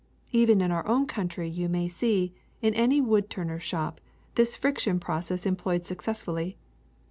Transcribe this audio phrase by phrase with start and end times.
[0.31, 4.01] "Even in our o\\m country you may see, in any wood turner's shop,
[4.33, 6.57] this friction process employed successfully.